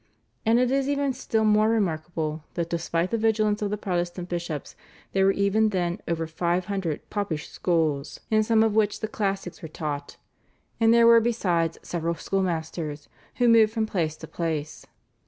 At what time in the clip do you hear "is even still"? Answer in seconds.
0.71-1.45